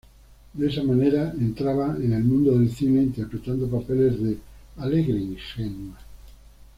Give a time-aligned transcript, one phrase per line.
[0.55, 4.35] De esa manera entraba en el mundo del cine interpretando papeles de
[4.77, 5.99] „alegre ingenua“.